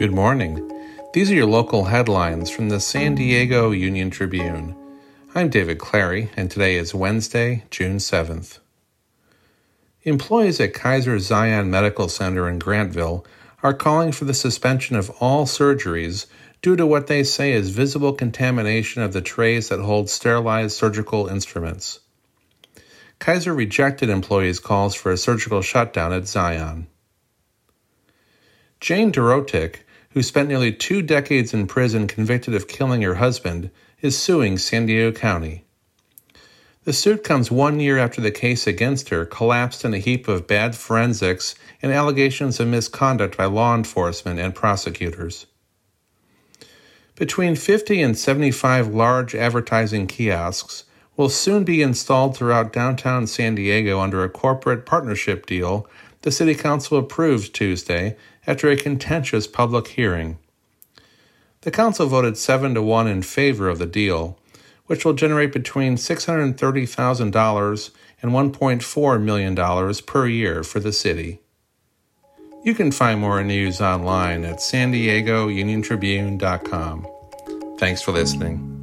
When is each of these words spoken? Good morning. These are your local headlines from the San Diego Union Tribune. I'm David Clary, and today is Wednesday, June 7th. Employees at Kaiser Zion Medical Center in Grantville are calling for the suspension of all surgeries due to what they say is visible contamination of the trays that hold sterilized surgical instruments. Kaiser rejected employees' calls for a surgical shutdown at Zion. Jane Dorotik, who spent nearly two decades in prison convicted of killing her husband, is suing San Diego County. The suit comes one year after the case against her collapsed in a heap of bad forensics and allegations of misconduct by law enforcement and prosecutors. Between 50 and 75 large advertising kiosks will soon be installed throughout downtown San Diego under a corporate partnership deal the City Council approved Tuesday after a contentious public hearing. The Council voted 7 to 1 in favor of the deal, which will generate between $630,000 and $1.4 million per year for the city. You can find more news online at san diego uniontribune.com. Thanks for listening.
Good 0.00 0.12
morning. 0.12 0.66
These 1.12 1.30
are 1.30 1.34
your 1.34 1.44
local 1.44 1.84
headlines 1.84 2.48
from 2.48 2.70
the 2.70 2.80
San 2.80 3.16
Diego 3.16 3.70
Union 3.70 4.08
Tribune. 4.08 4.74
I'm 5.34 5.50
David 5.50 5.78
Clary, 5.78 6.30
and 6.38 6.50
today 6.50 6.76
is 6.76 6.94
Wednesday, 6.94 7.64
June 7.70 7.98
7th. 7.98 8.60
Employees 10.04 10.58
at 10.58 10.72
Kaiser 10.72 11.18
Zion 11.18 11.70
Medical 11.70 12.08
Center 12.08 12.48
in 12.48 12.58
Grantville 12.58 13.26
are 13.62 13.74
calling 13.74 14.10
for 14.10 14.24
the 14.24 14.32
suspension 14.32 14.96
of 14.96 15.10
all 15.20 15.44
surgeries 15.44 16.24
due 16.62 16.76
to 16.76 16.86
what 16.86 17.06
they 17.06 17.22
say 17.22 17.52
is 17.52 17.68
visible 17.68 18.14
contamination 18.14 19.02
of 19.02 19.12
the 19.12 19.20
trays 19.20 19.68
that 19.68 19.80
hold 19.80 20.08
sterilized 20.08 20.74
surgical 20.74 21.26
instruments. 21.26 22.00
Kaiser 23.18 23.52
rejected 23.52 24.08
employees' 24.08 24.60
calls 24.60 24.94
for 24.94 25.12
a 25.12 25.18
surgical 25.18 25.60
shutdown 25.60 26.10
at 26.14 26.26
Zion. 26.26 26.86
Jane 28.80 29.12
Dorotik, 29.12 29.80
who 30.10 30.22
spent 30.22 30.48
nearly 30.48 30.72
two 30.72 31.02
decades 31.02 31.52
in 31.52 31.66
prison 31.66 32.08
convicted 32.08 32.54
of 32.54 32.66
killing 32.66 33.02
her 33.02 33.16
husband, 33.16 33.70
is 34.00 34.18
suing 34.18 34.56
San 34.56 34.86
Diego 34.86 35.12
County. 35.12 35.64
The 36.84 36.94
suit 36.94 37.22
comes 37.22 37.50
one 37.50 37.78
year 37.78 37.98
after 37.98 38.22
the 38.22 38.30
case 38.30 38.66
against 38.66 39.10
her 39.10 39.26
collapsed 39.26 39.84
in 39.84 39.92
a 39.92 39.98
heap 39.98 40.28
of 40.28 40.46
bad 40.46 40.74
forensics 40.74 41.54
and 41.82 41.92
allegations 41.92 42.58
of 42.58 42.68
misconduct 42.68 43.36
by 43.36 43.44
law 43.44 43.74
enforcement 43.74 44.40
and 44.40 44.54
prosecutors. 44.54 45.44
Between 47.16 47.56
50 47.56 48.00
and 48.00 48.16
75 48.16 48.88
large 48.88 49.34
advertising 49.34 50.06
kiosks 50.06 50.84
will 51.18 51.28
soon 51.28 51.64
be 51.64 51.82
installed 51.82 52.34
throughout 52.34 52.72
downtown 52.72 53.26
San 53.26 53.56
Diego 53.56 54.00
under 54.00 54.24
a 54.24 54.30
corporate 54.30 54.86
partnership 54.86 55.44
deal 55.44 55.86
the 56.22 56.30
City 56.30 56.54
Council 56.54 56.98
approved 56.98 57.54
Tuesday 57.54 58.16
after 58.46 58.70
a 58.70 58.76
contentious 58.76 59.46
public 59.46 59.88
hearing. 59.88 60.38
The 61.62 61.70
Council 61.70 62.06
voted 62.06 62.36
7 62.36 62.74
to 62.74 62.82
1 62.82 63.06
in 63.06 63.22
favor 63.22 63.68
of 63.68 63.78
the 63.78 63.86
deal, 63.86 64.38
which 64.86 65.04
will 65.04 65.12
generate 65.12 65.52
between 65.52 65.96
$630,000 65.96 67.90
and 68.22 68.32
$1.4 68.32 69.22
million 69.22 69.94
per 70.06 70.26
year 70.26 70.62
for 70.62 70.80
the 70.80 70.92
city. 70.92 71.40
You 72.64 72.74
can 72.74 72.92
find 72.92 73.20
more 73.20 73.42
news 73.42 73.80
online 73.80 74.44
at 74.44 74.60
san 74.60 74.90
diego 74.90 75.48
uniontribune.com. 75.48 77.06
Thanks 77.78 78.02
for 78.02 78.12
listening. 78.12 78.79